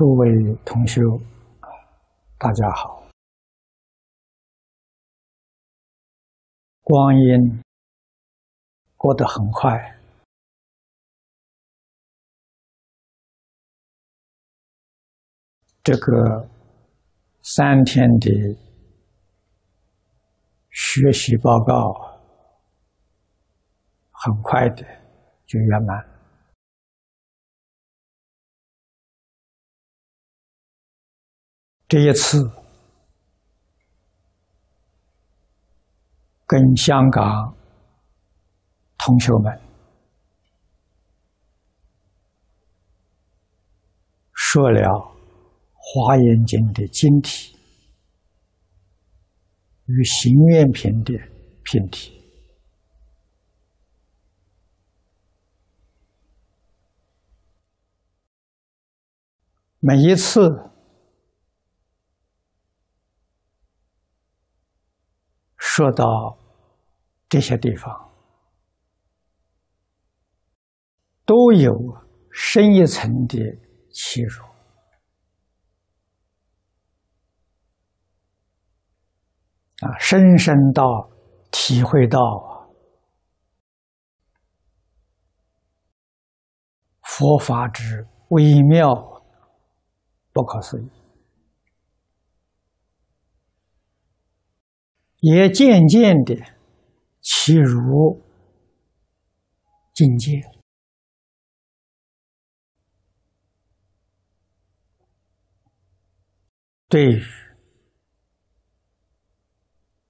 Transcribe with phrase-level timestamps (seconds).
[0.00, 0.26] 诸位
[0.64, 1.20] 同修，
[2.38, 3.06] 大家好。
[6.80, 7.62] 光阴
[8.96, 10.00] 过得很快，
[15.82, 16.48] 这个
[17.42, 18.30] 三天的
[20.70, 21.92] 学习报告
[24.12, 24.82] 很快的
[25.44, 26.09] 就圆满。
[31.90, 32.38] 这一次
[36.46, 37.52] 跟香港
[38.96, 39.60] 同学们
[44.32, 44.80] 说了
[45.74, 47.56] 《华严经》的经题
[49.86, 51.12] 与《行愿品》的
[51.64, 52.22] 品题，
[59.80, 60.70] 每一次。
[65.80, 66.36] 说到
[67.26, 68.10] 这些地方，
[71.24, 71.72] 都有
[72.30, 73.38] 深一层的
[73.90, 74.44] 欺辱
[79.80, 80.84] 啊，深深到
[81.50, 82.18] 体会到
[87.04, 88.94] 佛法之微妙
[90.34, 90.99] 不可思议。
[95.20, 96.34] 也渐渐的
[97.20, 98.22] 起入
[99.92, 100.40] 境界，
[106.88, 107.22] 对于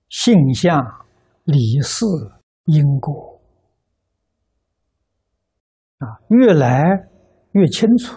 [0.09, 0.81] 性相、
[1.45, 2.05] 理事、
[2.67, 3.43] 因果
[5.99, 7.09] 啊，越来
[7.53, 8.17] 越清楚，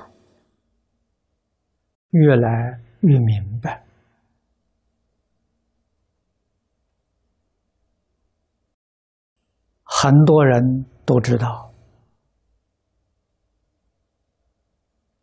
[2.12, 3.83] 越来越明白。
[10.04, 11.74] 很多人都知道，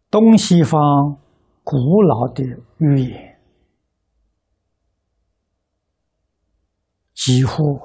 [0.09, 0.81] 东西方
[1.63, 2.43] 古老的
[2.79, 3.39] 语言
[7.13, 7.79] 几乎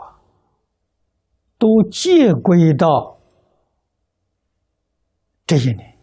[1.57, 3.19] 都借归到
[5.45, 6.00] 这一年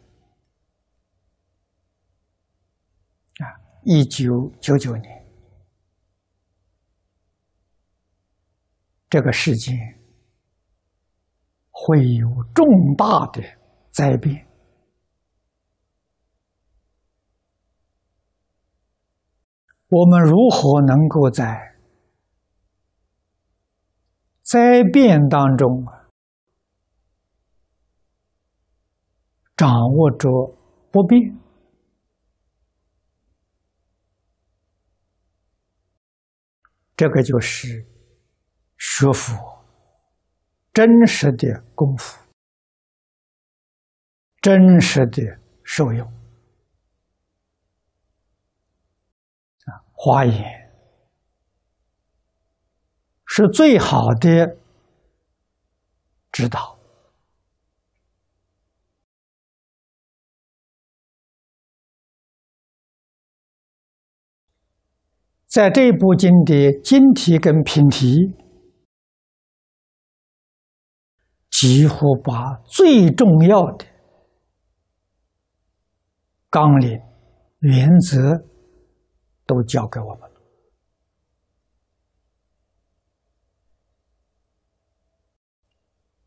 [3.38, 3.48] 啊，
[3.84, 5.26] 一九九九年，
[9.08, 10.01] 这个世界。
[11.84, 12.64] 会有重
[12.96, 13.42] 大的
[13.90, 14.46] 灾变，
[19.88, 21.76] 我们如何能够在
[24.42, 25.84] 灾变当中
[29.56, 30.30] 掌握着
[30.92, 31.36] 不变？
[36.96, 37.84] 这个就是
[38.78, 39.61] 学佛。
[40.72, 42.18] 真实的功夫，
[44.40, 46.06] 真实的受用
[49.66, 49.84] 啊！
[49.92, 50.72] 华严
[53.26, 54.56] 是最好的
[56.30, 56.78] 指导，
[65.46, 68.38] 在这部经的经题跟品题。
[71.62, 73.86] 几乎把最重要的
[76.50, 77.00] 纲领、
[77.60, 78.18] 原则
[79.46, 80.40] 都交给我们了。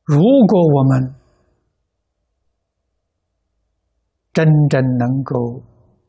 [0.06, 1.14] 如果我们
[4.32, 5.62] 真正能够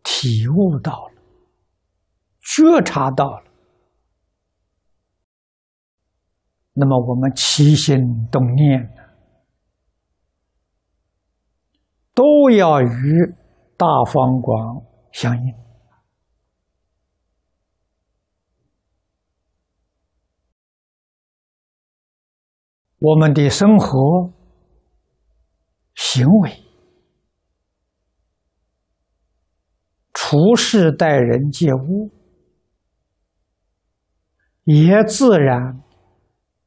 [0.04, 1.22] 体悟到了、
[2.42, 3.50] 觉察到了，
[6.74, 7.98] 那么我们起心
[8.30, 9.05] 动念呢。
[12.16, 13.34] 都要与
[13.76, 14.82] 大方广
[15.12, 15.54] 相应，
[22.98, 24.32] 我们的生活、
[25.94, 26.50] 行为、
[30.14, 32.10] 处事待人接物，
[34.64, 35.82] 也自然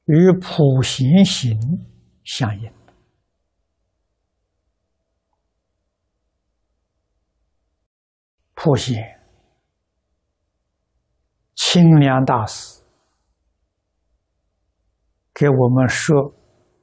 [0.05, 1.57] 与普贤行
[2.23, 2.78] 相应。
[8.61, 9.17] 普贤
[11.55, 12.83] 清凉大师
[15.33, 16.35] 给我们说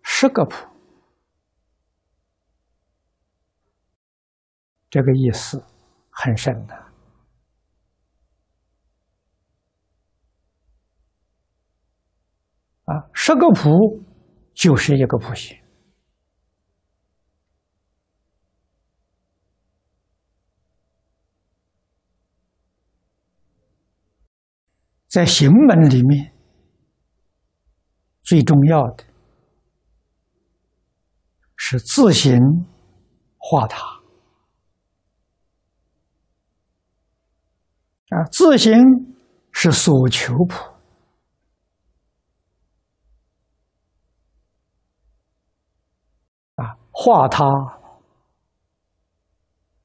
[0.02, 0.66] 十个普，
[4.88, 5.62] 这个意思
[6.08, 6.74] 很深的。
[12.86, 14.02] 啊，十个普
[14.54, 15.65] 就是一个普贤。
[25.16, 26.30] 在行门里面，
[28.20, 29.04] 最重要的
[31.56, 32.38] 是自行
[33.38, 33.78] 化他
[38.10, 38.74] 啊，自行
[39.52, 40.54] 是所求普
[46.56, 47.42] 啊，化他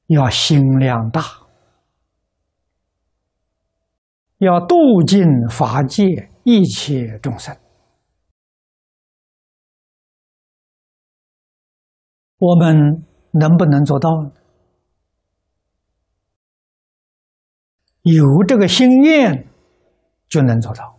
[0.08, 1.41] 要心量大。
[4.44, 6.04] 要度尽法界
[6.42, 7.56] 一切众生，
[12.38, 14.32] 我们能不能做到呢？
[18.02, 19.46] 有这个心愿，
[20.28, 20.98] 就能做到。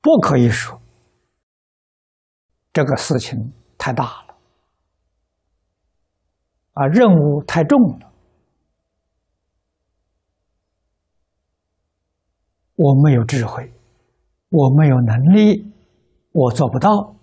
[0.00, 0.82] 不可以说
[2.72, 4.29] 这个事情太大了。
[6.72, 8.12] 啊，任务太重了，
[12.76, 13.72] 我没有智慧，
[14.48, 15.72] 我没有能力，
[16.32, 17.16] 我做不到。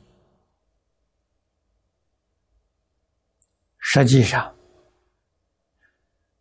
[3.80, 4.54] 实际上，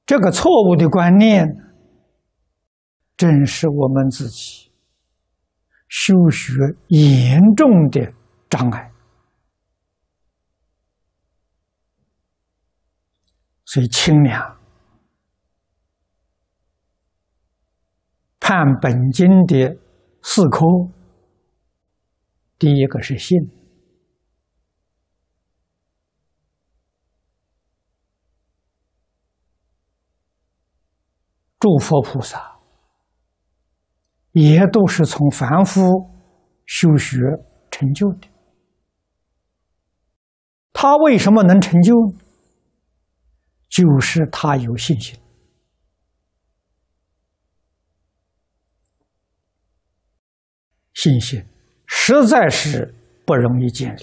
[0.05, 1.47] 这个错误的观念，
[3.17, 4.71] 正是我们自己
[5.89, 6.53] 修学
[6.89, 8.13] 严重的
[8.51, 8.93] 障碍。
[13.67, 14.57] 最清凉，
[18.41, 19.77] 判本经的
[20.23, 20.65] 四科，
[22.59, 23.37] 第一个是信，
[31.59, 32.57] 诸佛菩萨。
[34.31, 35.81] 也都是从凡夫
[36.67, 37.17] 修学
[37.71, 38.29] 成就的，
[40.75, 41.95] 他为什么能成就？
[43.77, 45.15] 就是他有信心，
[50.95, 51.45] 信心
[51.85, 52.95] 实在是
[53.27, 54.03] 不容易建立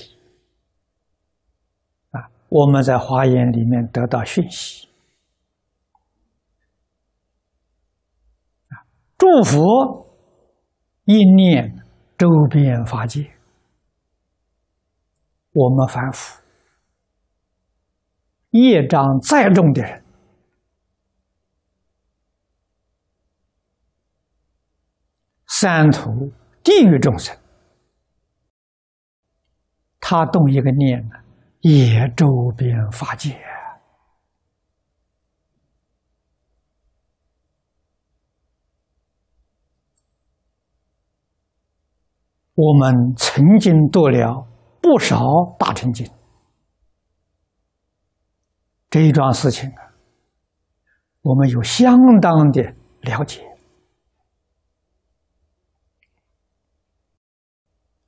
[2.12, 2.30] 啊！
[2.50, 4.88] 我们在华严里面得到讯息
[8.68, 8.86] 啊，
[9.18, 9.58] 祝福
[11.06, 11.84] 一念
[12.16, 13.28] 周边法界，
[15.52, 16.43] 我们反腐。
[18.54, 20.04] 业障再重的人，
[25.48, 26.32] 三途
[26.64, 27.36] 地狱众生，
[30.00, 31.16] 他动一个念呢，
[31.62, 33.36] 也周边法界。
[42.54, 44.48] 我们曾经读了
[44.80, 45.18] 不少
[45.58, 46.08] 大乘经。
[48.94, 49.90] 这一桩事情啊，
[51.24, 52.62] 我们有相当的
[53.02, 53.42] 了解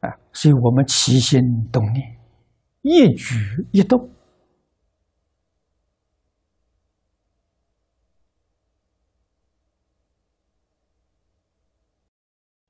[0.01, 2.19] 啊，所以我们齐心动念，
[2.83, 3.33] 一举
[3.71, 4.11] 一动，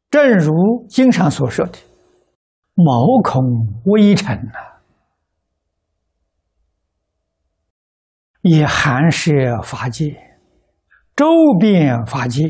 [0.09, 1.77] 正如经常所说的
[2.75, 3.43] “毛孔
[3.87, 4.74] 微尘”呐。
[8.47, 9.31] 也含摄
[9.63, 10.15] 法界，
[11.15, 11.25] 周
[11.59, 12.43] 边法界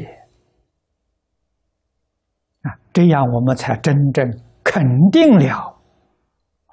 [2.64, 4.30] 啊，这样我们才真正
[4.62, 5.82] 肯定了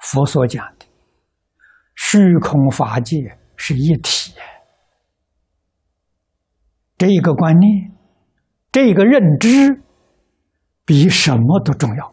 [0.01, 0.87] 佛所讲的
[1.95, 4.35] 虚空法界是一体。
[6.99, 7.93] 这一个观念，
[8.73, 9.83] 这个认知，
[10.85, 12.12] 比什么都重要。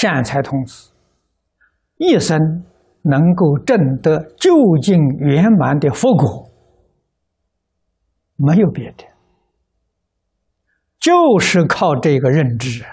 [0.00, 0.92] 善财童子
[1.96, 2.38] 一生
[3.02, 6.48] 能够证得究竟圆满的佛果，
[8.36, 9.04] 没有别的，
[11.00, 12.84] 就是靠这个认知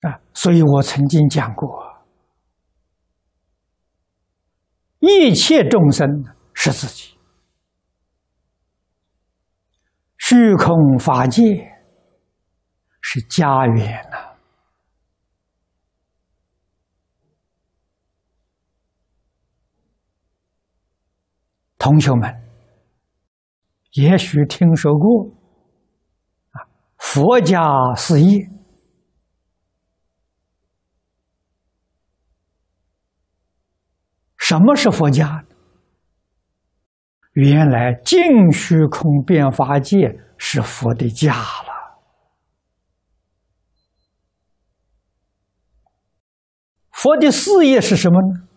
[0.00, 0.18] 啊！
[0.34, 2.02] 所以我曾经讲过，
[4.98, 7.11] 一切众生是自己。
[10.32, 11.42] 虚空法界
[13.02, 14.34] 是家园呐，
[21.76, 22.34] 同学们，
[23.90, 25.26] 也许听说过
[26.52, 26.64] 啊，
[26.96, 27.60] 佛家
[27.94, 28.48] 事业。
[34.38, 35.44] 什么是佛家？
[37.32, 42.00] 原来净虚空变法界是佛的家了。
[46.90, 48.48] 佛的事业是什么呢？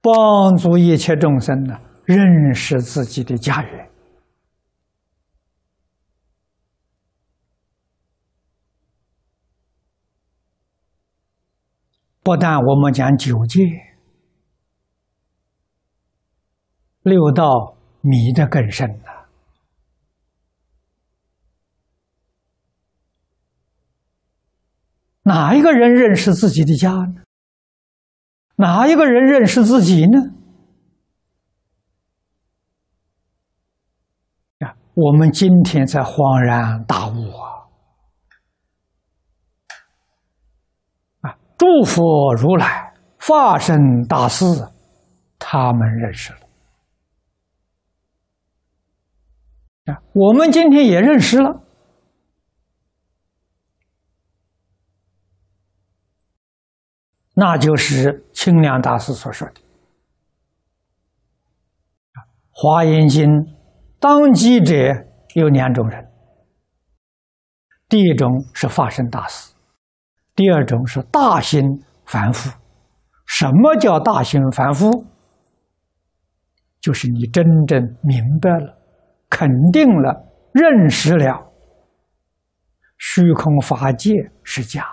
[0.00, 3.90] 帮助一切众生呢，认识自己的家园。
[12.22, 13.60] 不但我们讲九界。
[17.02, 17.73] 六道
[18.04, 19.24] 迷得更深了。
[25.22, 27.22] 哪一个人认识自己的家呢？
[28.56, 30.18] 哪一个人认识自己呢？
[34.58, 37.64] 啊，我们今天才恍然大悟啊！
[41.22, 44.44] 啊，诸佛如来、化身大士，
[45.38, 46.43] 他们认识了。
[49.86, 51.62] 啊，我们今天也认识了，
[57.34, 59.54] 那就是清凉大师所说的
[62.50, 63.28] 《华严经》，
[63.98, 64.74] 当机者
[65.34, 66.10] 有两种人，
[67.88, 69.52] 第一种是法身大师，
[70.34, 71.60] 第二种是大心
[72.06, 72.50] 凡夫。
[73.26, 75.04] 什么叫大心凡夫？
[76.80, 78.78] 就是你真正明白了。
[79.28, 81.52] 肯定了，认识了，
[82.98, 84.12] 虚空法界
[84.42, 84.86] 是假，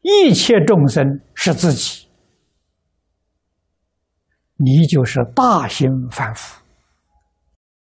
[0.00, 2.08] 一切众生是自己，
[4.56, 6.60] 你就是大心凡夫。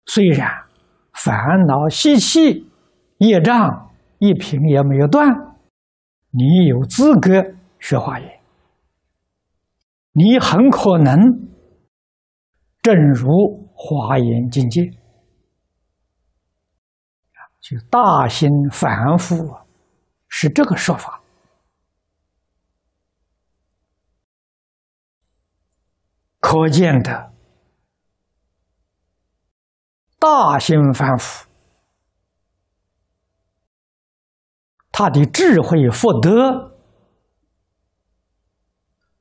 [0.05, 0.49] 虽然
[1.13, 1.35] 烦
[1.67, 2.69] 恼习气
[3.17, 5.27] 业障一品也没有断，
[6.31, 7.43] 你有资格
[7.79, 8.39] 学华严，
[10.13, 11.17] 你很可能
[12.81, 13.27] 正如
[13.73, 14.89] 华严境界。
[17.65, 19.57] 就大心凡夫
[20.27, 21.19] 是这个说法，
[26.39, 27.33] 可见的
[30.19, 31.47] 大心凡夫，
[34.91, 36.77] 他的智慧福德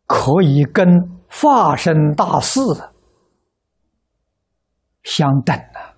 [0.05, 0.87] 可以跟
[1.31, 2.61] 化身大士
[5.03, 5.94] 相等的。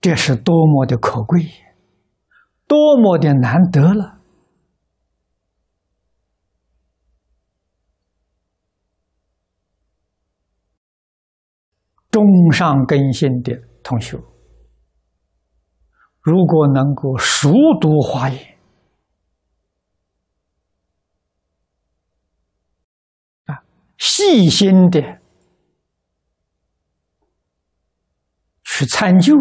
[0.00, 1.42] 这是多么的可贵，
[2.66, 4.20] 多么的难得了！
[12.10, 14.16] 中上根性的同学，
[16.20, 17.50] 如果能够熟
[17.80, 18.58] 读华严
[23.46, 23.62] 啊，
[23.98, 25.20] 细心的
[28.64, 29.34] 去参究。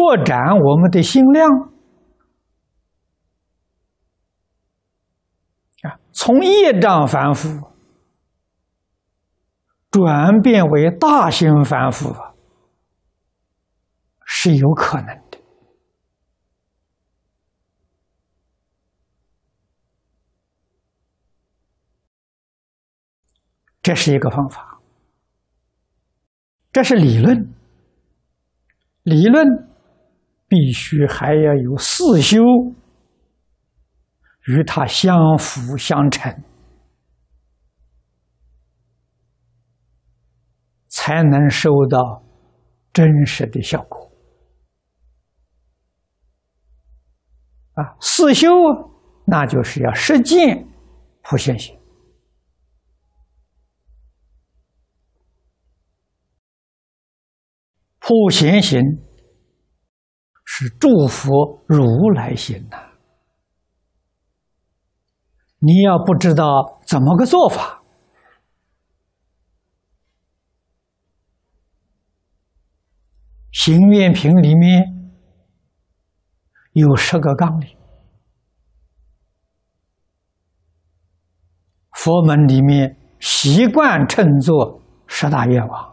[0.00, 1.46] 扩展我们的心量
[5.82, 7.70] 啊，从业障凡夫
[9.90, 12.14] 转变为大型凡夫
[14.24, 15.38] 是有可能的。
[23.82, 24.80] 这是一个方法，
[26.72, 27.52] 这是理论，
[29.02, 29.69] 理论。
[30.50, 32.42] 必须还要有四修
[34.48, 36.42] 与它相辅相成，
[40.88, 42.24] 才能收到
[42.92, 44.10] 真实的效果。
[47.74, 48.48] 啊，四修
[49.24, 50.66] 那就是要实践
[51.22, 51.78] 普现行，
[58.00, 58.80] 普贤行。
[60.62, 62.76] 是祝福如来心呐！
[65.60, 67.82] 你要不知道怎么个做法，
[73.52, 75.10] 行愿品里面
[76.72, 77.74] 有十个纲领，
[81.92, 85.89] 佛门里面习惯称作十大愿望。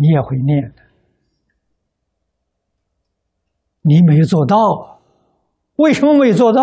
[0.00, 0.82] 你也会念的
[3.82, 4.56] 你没有做到，
[5.76, 6.62] 为什么没有做到？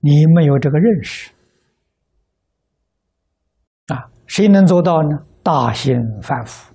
[0.00, 1.32] 你没有这个认识
[3.86, 4.10] 啊！
[4.26, 5.26] 谁能做到呢？
[5.42, 6.74] 大心凡夫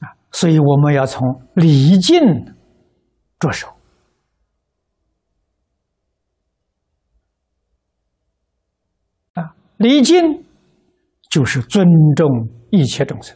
[0.00, 0.16] 啊！
[0.30, 2.20] 所以我们要从离境
[3.38, 3.68] 着手
[9.32, 9.54] 啊！
[9.78, 10.44] 礼敬
[11.32, 13.34] 就是尊重一切众生。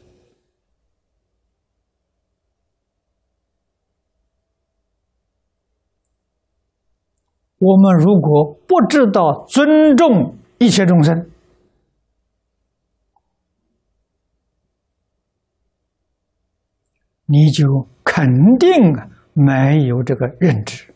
[7.57, 11.31] 我们如果不知道尊重一切众生，
[17.25, 18.93] 你就肯定
[19.33, 20.95] 没有这个认知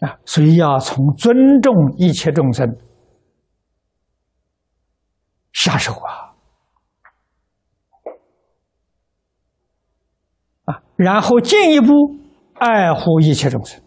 [0.00, 0.18] 啊！
[0.24, 2.66] 所以要从尊重一切众生
[5.52, 6.34] 下手啊！
[10.64, 11.92] 啊然后进一步
[12.54, 13.82] 爱护一切众生，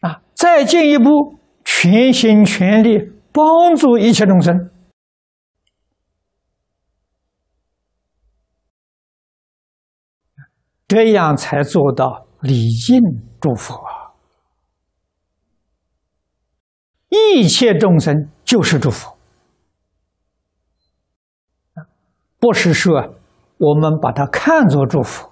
[0.00, 2.98] 啊，再进一步全心全力
[3.32, 4.70] 帮助一切众生，
[10.88, 13.00] 这样才做到礼敬
[13.40, 13.80] 诸佛。
[17.08, 19.16] 一切众生就是诸佛，
[22.38, 23.16] 不是说。
[23.62, 25.30] 我们把它看作祝福，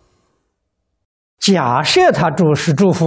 [1.39, 3.07] 假设它主是祝福，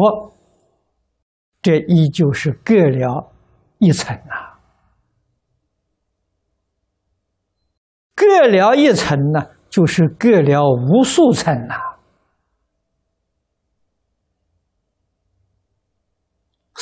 [1.62, 3.32] 这依旧是隔了
[3.78, 4.58] 一层呐，
[8.16, 11.76] 隔了一层呢，就是隔了无数层呐，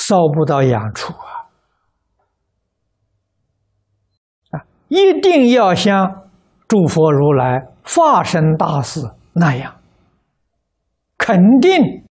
[0.10, 1.46] 烧不到痒处啊！
[4.50, 6.30] 啊，一定要像
[6.68, 7.68] 诸佛如来。
[7.84, 9.02] 化身大事
[9.34, 9.80] 那样，
[11.18, 12.08] 肯定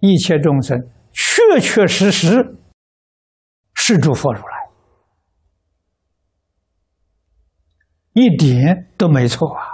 [0.00, 0.78] 一切众生
[1.10, 2.56] 确确实实
[3.72, 4.68] 是诸佛如来，
[8.12, 9.71] 一点都没错啊！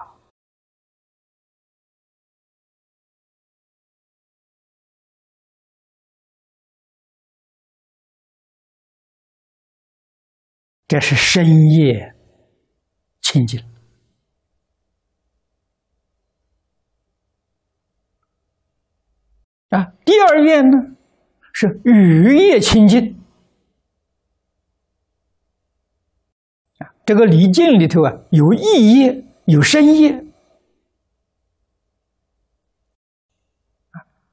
[10.89, 12.17] 这是深夜
[13.21, 13.63] 清净。
[19.69, 20.79] 啊，第二愿呢
[21.53, 23.23] 是雨夜清净。
[26.79, 30.25] 啊，这个礼敬里头啊有异业，有深夜。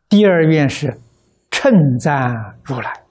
[0.07, 1.01] 第二愿是
[1.51, 3.04] 称赞如来，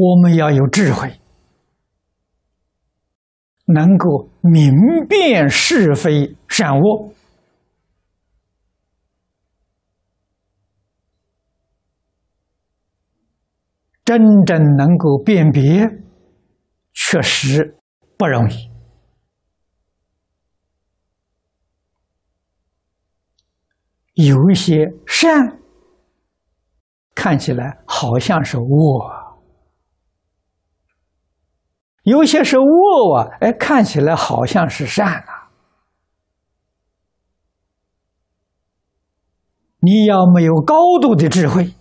[0.00, 1.20] 我们要有智慧。
[3.66, 4.72] 能够明
[5.08, 7.12] 辨是非善恶，
[14.04, 15.84] 真正能够辨别，
[16.94, 17.76] 确实
[18.16, 18.70] 不容易。
[24.14, 25.58] 有一些善，
[27.14, 29.17] 看起来好像是恶。
[32.08, 35.50] 有些是恶啊，哎，看起来好像是善啊。
[39.80, 41.74] 你要没有高度的智慧，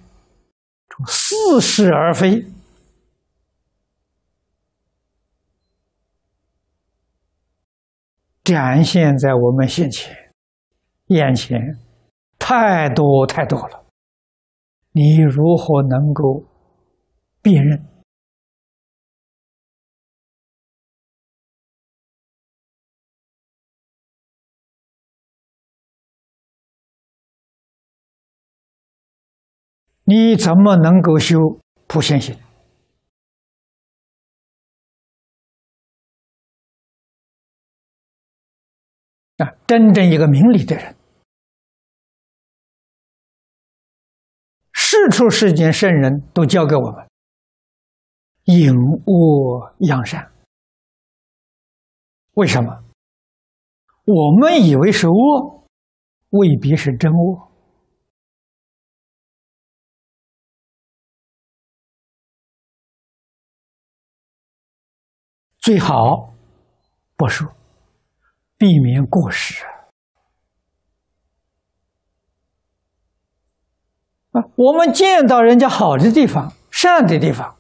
[1.07, 2.45] 似是而非，
[8.43, 10.15] 展现在我们现前、
[11.07, 11.59] 眼前，
[12.37, 13.85] 太多太多了。
[14.91, 16.43] 你如何能够
[17.41, 17.96] 辨认？
[30.09, 31.35] 你怎么能够修
[31.85, 32.33] 普贤行？
[39.35, 40.95] 啊，真正一个明理的人，
[44.71, 47.05] 世出世间圣人都教给我们：
[48.45, 50.31] 隐恶扬善。
[52.35, 52.81] 为什么？
[54.05, 55.67] 我们以为是恶，
[56.29, 57.51] 未必是真恶。
[65.67, 66.34] 最好
[67.17, 67.45] 不说，
[68.58, 69.65] 避免过失。
[74.32, 77.58] 啊，我们见到人家好的地方、善的地方，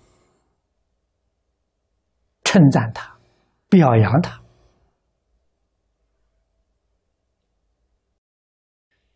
[2.45, 3.17] 称赞他，
[3.67, 4.41] 表扬他，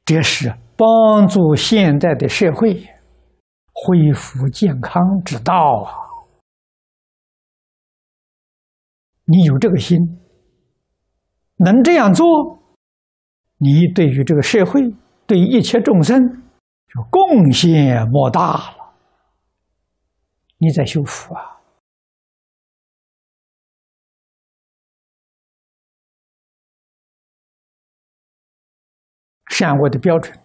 [0.03, 2.89] 这是帮助现代的社会
[3.71, 6.10] 恢复健康之道啊！
[9.31, 9.97] 你有这个心，
[11.55, 12.25] 能这样做，
[13.59, 14.81] 你对于这个社会，
[15.25, 16.19] 对一切众生，
[16.89, 18.93] 就贡献莫大了。
[20.57, 21.61] 你在修福啊！
[29.47, 30.37] 善恶的标准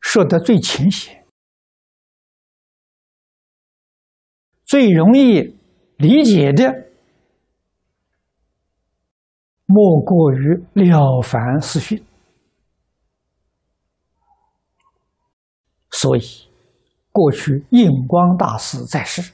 [0.00, 1.23] 说得最浅显、
[4.74, 5.56] 最容易
[5.98, 6.64] 理解的，
[9.66, 11.96] 莫过于《了凡四训》。
[15.92, 16.22] 所以，
[17.12, 19.32] 过去印光大师在世，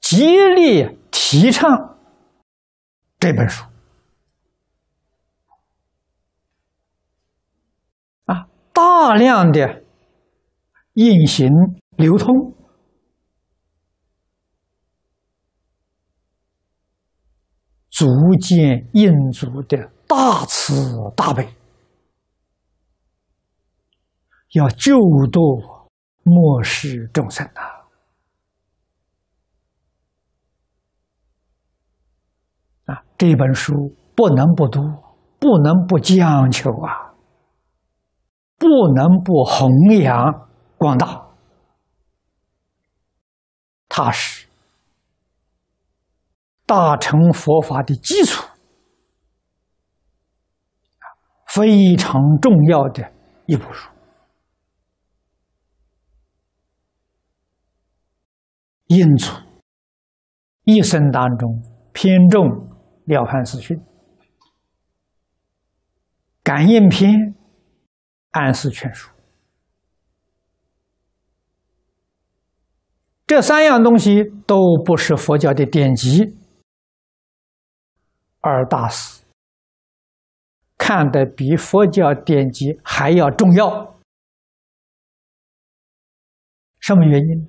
[0.00, 1.96] 极力提倡。
[3.20, 3.64] 这本书
[8.24, 9.84] 啊，大量的
[10.94, 11.48] 运行
[11.96, 12.55] 流通，
[17.96, 18.04] 足
[18.38, 20.74] 见印足的大慈
[21.16, 21.48] 大悲，
[24.52, 24.98] 要救
[25.32, 25.40] 度
[26.22, 27.64] 末世众生啊！
[32.84, 33.72] 啊，这本书
[34.14, 34.82] 不能不读，
[35.38, 37.14] 不能不讲求啊，
[38.58, 39.70] 不能不弘
[40.02, 41.26] 扬广大。
[43.88, 44.45] 它是
[46.66, 48.46] 大乘佛法的基础，
[51.46, 53.12] 非常重要的
[53.46, 53.88] 一部书。
[58.88, 59.32] 印祖
[60.64, 62.66] 一生当中偏重。
[63.14, 63.76] 《了凡四训》
[66.42, 67.12] 《感应篇》
[68.32, 69.08] 《安世全书》
[73.28, 76.35] 这三样东西都不是佛教的典籍，
[78.48, 79.24] 二大师
[80.78, 83.96] 看得比佛教典籍还要重要。
[86.78, 87.48] 什么原因？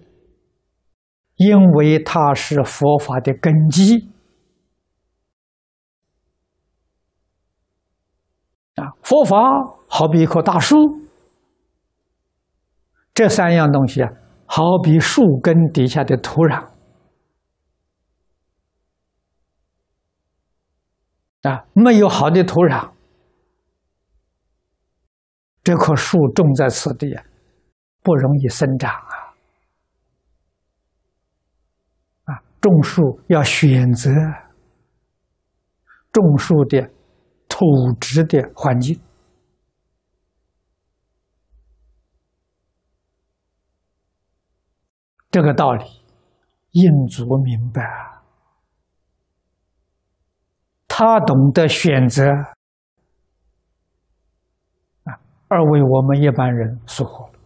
[1.35, 4.09] 因为它是佛法的根基。
[8.75, 9.37] 啊，佛法
[9.87, 10.75] 好比一棵大树，
[13.13, 14.11] 这三样东西啊，
[14.47, 16.69] 好比树根底下的土壤
[21.47, 22.91] 啊，没有好的土壤，
[25.63, 27.23] 这棵树种在此地啊，
[28.01, 29.33] 不容易生长啊。
[32.25, 34.11] 啊，种树要选择
[36.11, 36.91] 种树的。
[37.49, 37.65] 土
[37.99, 39.01] 质的环境，
[45.31, 45.85] 这个道理，
[46.73, 48.16] 印祖明白啊，
[50.99, 52.23] 他懂得选择
[55.03, 55.13] 啊，
[55.47, 57.39] 而为我们一般人疏忽了，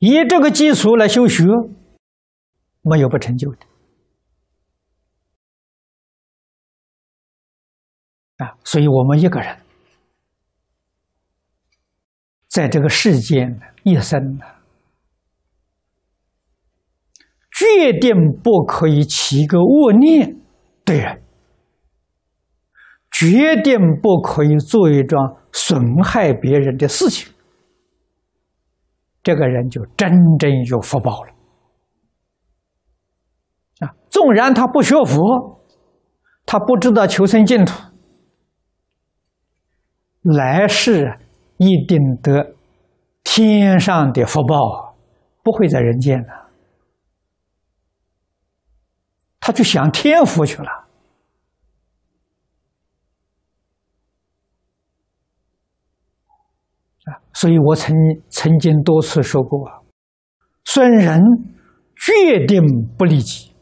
[0.00, 1.44] 以这个基础来修学，
[2.82, 3.66] 没有不成就的。
[8.44, 9.58] 啊，所以我们一个人
[12.46, 14.44] 在这个世间一生呢，
[17.62, 20.36] 决定不可以起一个恶念
[20.84, 21.22] 对人，
[23.12, 27.32] 决定不可以做一桩损害别人的事情，
[29.22, 31.32] 这个人就真正有福报了。
[33.86, 35.60] 啊，纵然他不学佛，
[36.44, 37.80] 他不知道求生净土。
[40.22, 41.16] 来世
[41.58, 42.54] 一定得
[43.22, 44.96] 天上的福报，
[45.44, 46.41] 不会在人间的。
[49.44, 50.70] 他去享天福去了
[57.06, 57.18] 啊！
[57.34, 57.92] 所以我曾
[58.30, 59.84] 曾经多次说过，
[60.64, 61.20] 孙人
[61.96, 62.62] 决定
[62.96, 63.52] 不利己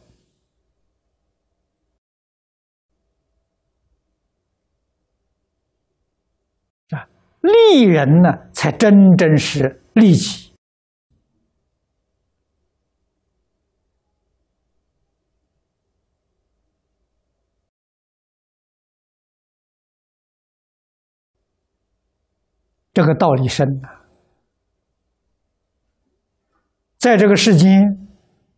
[6.90, 7.09] 啊。
[7.40, 10.39] 利人呢，才真正是利己
[23.00, 24.04] 这个道理深啊，
[26.98, 28.06] 在这个世间，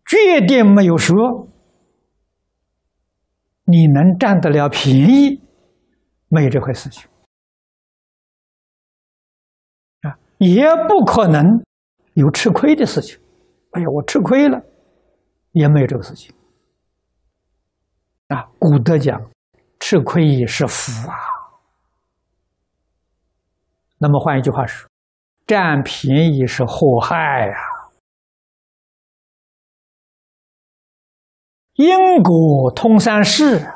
[0.05, 1.49] 绝定没有说
[3.63, 5.41] 你能占得了便宜，
[6.27, 7.09] 没有这回事情
[10.01, 11.45] 啊，也不可能
[12.15, 13.17] 有吃亏的事情。
[13.71, 14.61] 哎呀，我吃亏了，
[15.53, 16.35] 也没有这个事情
[18.27, 18.43] 啊。
[18.59, 19.31] 古德讲，
[19.79, 21.32] 吃亏也是福啊。
[24.03, 24.91] 那么换一句话说，
[25.47, 27.55] 占便宜是祸害呀。
[31.75, 33.73] 因果通三世，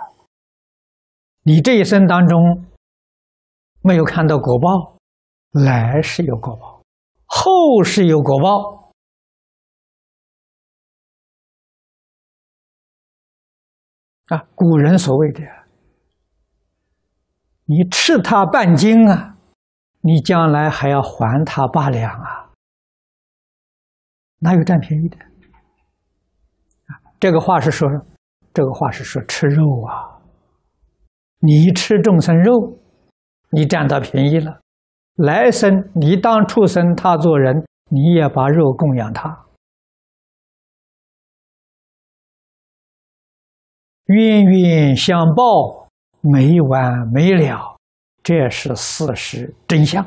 [1.45, 2.67] 你这一生当中
[3.83, 4.99] 没有看到果报，
[5.53, 6.83] 来世有果报，
[7.27, 8.93] 后世有果报。
[14.27, 15.43] 啊，古人所谓的
[17.67, 19.35] “你吃他半斤啊”。
[20.07, 22.47] 你将来还要还他八两啊？
[24.39, 25.19] 哪有占便宜的？
[27.19, 27.89] 这个话是说，
[28.55, 30.23] 这个话是说吃肉啊。
[31.41, 32.79] 你吃众生肉，
[33.51, 34.61] 你占到便宜了。
[35.17, 39.45] 来生你当畜生，他做人，你也把肉供养他。
[44.05, 45.89] 冤冤相报，
[46.21, 47.76] 没完没了。
[48.27, 50.05] 这是事实真相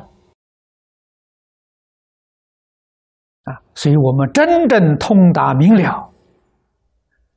[3.44, 3.56] 啊！
[3.74, 6.12] 所以我们真正通达明了，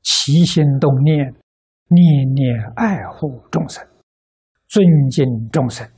[0.02, 1.34] 起心动念，
[1.88, 3.82] 念念爱护众生，
[4.68, 5.90] 尊敬众生，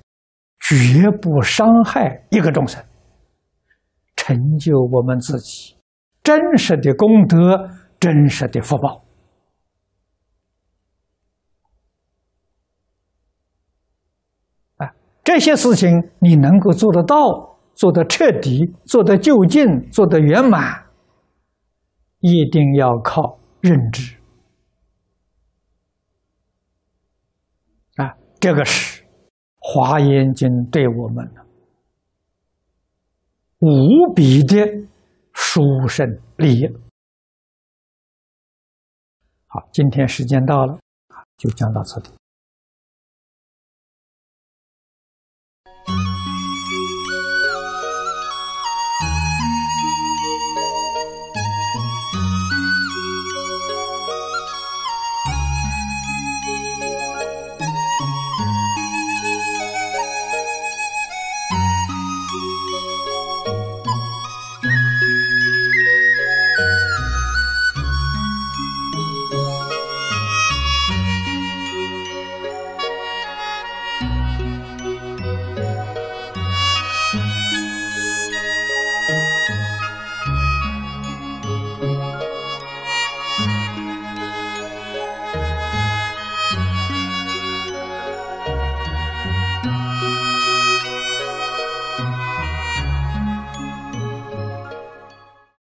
[0.59, 2.85] 绝不伤害一个众生，
[4.15, 5.75] 成就我们自己
[6.21, 9.03] 真实的功德，真实的福报。
[15.25, 17.17] 这些事情你能够做得到，
[17.73, 20.85] 做得彻底，做得就近，做得圆满，
[22.19, 24.15] 一定要靠认知
[27.95, 28.15] 啊！
[28.39, 29.03] 这个是
[29.57, 31.27] 《华严经》对我们
[33.61, 34.63] 无比的
[35.33, 36.07] 殊胜
[36.37, 36.67] 利益。
[39.47, 40.73] 好，今天时间到了
[41.07, 42.09] 啊，就讲到这里。